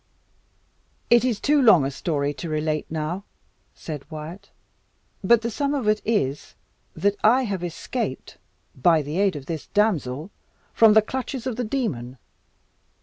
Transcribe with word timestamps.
"It 1.11 1.23
is 1.23 1.39
too 1.39 1.61
long 1.61 1.85
a 1.85 1.91
story 1.91 2.33
to 2.33 2.49
relate 2.49 2.89
now," 2.89 3.23
said 3.75 4.03
Wyat; 4.09 4.49
"but 5.23 5.43
the 5.43 5.51
sum 5.51 5.75
of 5.75 5.87
it 5.87 6.01
is, 6.03 6.55
that 6.95 7.15
I 7.23 7.43
have 7.43 7.63
escaped, 7.63 8.39
by 8.75 9.03
the 9.03 9.19
aid 9.19 9.35
of 9.35 9.45
this 9.45 9.67
damsel, 9.67 10.31
from 10.73 10.93
the 10.93 11.03
clutches 11.03 11.45
of 11.45 11.55
the 11.55 11.63
demon. 11.63 12.17